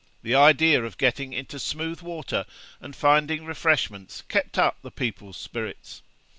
The 0.23 0.33
idea 0.33 0.83
of 0.83 0.97
getting 0.97 1.31
into 1.31 1.59
smooth 1.59 2.01
water 2.01 2.47
and 2.79 2.95
finding 2.95 3.45
refreshments 3.45 4.23
kept 4.29 4.57
up 4.57 4.77
the 4.81 4.89
people's 4.89 5.37
spirits. 5.37 6.01